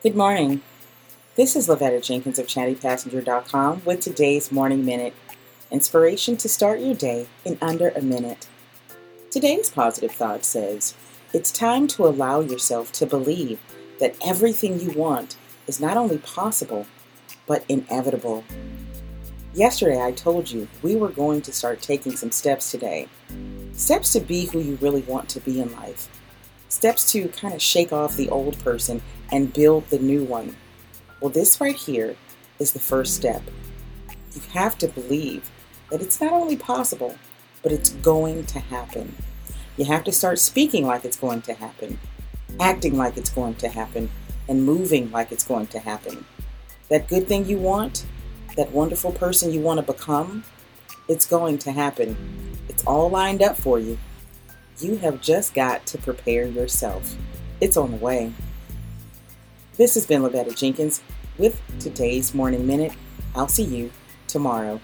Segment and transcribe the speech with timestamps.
[0.00, 0.62] Good morning.
[1.34, 5.12] This is Lavetta Jenkins of ChattyPassenger.com with today's Morning Minute
[5.72, 8.46] inspiration to start your day in under a minute.
[9.32, 10.94] Today's positive thought says,
[11.32, 13.58] It's time to allow yourself to believe
[13.98, 15.36] that everything you want
[15.66, 16.86] is not only possible,
[17.48, 18.44] but inevitable.
[19.52, 23.08] Yesterday, I told you we were going to start taking some steps today.
[23.72, 26.08] Steps to be who you really want to be in life.
[26.78, 29.02] Steps to kind of shake off the old person
[29.32, 30.54] and build the new one.
[31.20, 32.14] Well, this right here
[32.60, 33.42] is the first step.
[34.32, 35.50] You have to believe
[35.90, 37.18] that it's not only possible,
[37.64, 39.16] but it's going to happen.
[39.76, 41.98] You have to start speaking like it's going to happen,
[42.60, 44.08] acting like it's going to happen,
[44.48, 46.24] and moving like it's going to happen.
[46.90, 48.06] That good thing you want,
[48.54, 50.44] that wonderful person you want to become,
[51.08, 52.16] it's going to happen.
[52.68, 53.98] It's all lined up for you.
[54.80, 57.16] You have just got to prepare yourself.
[57.60, 58.32] It's on the way.
[59.76, 61.02] This has been Lavetta Jenkins
[61.36, 62.92] with today's Morning Minute.
[63.34, 63.90] I'll see you
[64.28, 64.80] tomorrow.